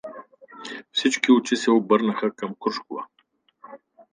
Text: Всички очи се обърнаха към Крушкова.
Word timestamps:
Всички 0.91 1.31
очи 1.31 1.55
се 1.55 1.71
обърнаха 1.71 2.31
към 2.35 2.55
Крушкова. 2.63 3.05